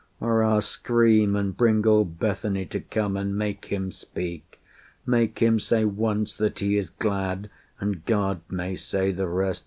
[0.19, 4.59] or I'll scream and bring all Bethany To come and make him speak.
[5.05, 9.59] Make him say once That he is glad, and God may say the rest.